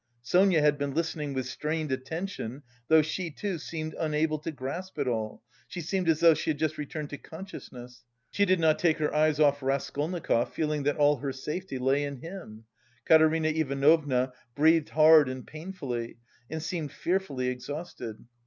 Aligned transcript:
Sonia 0.23 0.61
had 0.61 0.79
been 0.79 0.95
listening 0.95 1.31
with 1.31 1.45
strained 1.45 1.91
attention, 1.91 2.63
though 2.87 3.03
she 3.03 3.29
too 3.29 3.59
seemed 3.59 3.93
unable 3.99 4.39
to 4.39 4.49
grasp 4.51 4.97
it 4.97 5.07
all; 5.07 5.43
she 5.67 5.79
seemed 5.79 6.09
as 6.09 6.21
though 6.21 6.33
she 6.33 6.49
had 6.49 6.57
just 6.57 6.79
returned 6.79 7.11
to 7.11 7.19
consciousness. 7.19 8.03
She 8.31 8.43
did 8.43 8.59
not 8.59 8.79
take 8.79 8.97
her 8.97 9.13
eyes 9.13 9.39
off 9.39 9.61
Raskolnikov, 9.61 10.51
feeling 10.53 10.81
that 10.85 10.97
all 10.97 11.17
her 11.17 11.31
safety 11.31 11.77
lay 11.77 12.03
in 12.03 12.15
him. 12.19 12.63
Katerina 13.05 13.49
Ivanovna 13.49 14.33
breathed 14.55 14.89
hard 14.89 15.29
and 15.29 15.45
painfully 15.45 16.17
and 16.49 16.63
seemed 16.63 16.91
fearfully 16.91 17.49
exhausted. 17.49 18.25